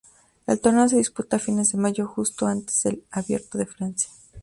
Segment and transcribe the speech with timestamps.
[0.47, 4.09] El torneo se disputa a fines de mayo justo antes del Abierto de Francia.